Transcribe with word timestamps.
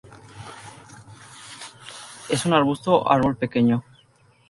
Es 2.27 2.47
un 2.47 2.53
arbusto 2.53 2.95
o 3.03 3.11
árbol 3.11 3.37
pequeño. 3.37 3.83